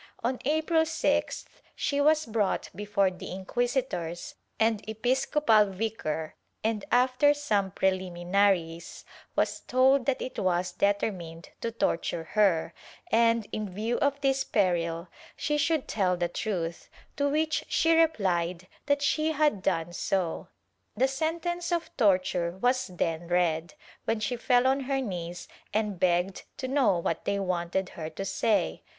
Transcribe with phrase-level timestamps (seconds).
[0.23, 1.45] On April 6th
[1.75, 10.07] she was brought before the inquisitors and episcopal vicar and, after some prehminaries, was told
[10.07, 12.73] that it was deter mined to torture her,
[13.11, 18.67] and in view of this peril she should tell the truth, to which she replied
[18.87, 20.47] that she had done so.
[20.97, 23.75] The sentence of torture was then read,
[24.05, 28.25] when she fell on her knees and begged to know what they wanted her to
[28.25, 28.81] say.